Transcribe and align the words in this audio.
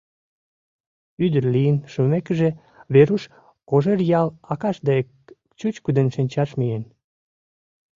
Ӱдыр 1.25 1.43
лийын 1.53 1.77
шумекыже, 1.91 2.49
Веруш 2.93 3.23
Кожеръял 3.69 4.27
акаж 4.51 4.77
дек 4.89 5.05
чӱчкыдын 5.57 6.07
шинчаш 6.15 6.49
миен. 6.59 6.83